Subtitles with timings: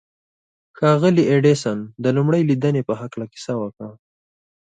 [0.77, 3.89] ښاغلي ايډېسن د لومړۍ ليدنې په هکله کيسه وکړه.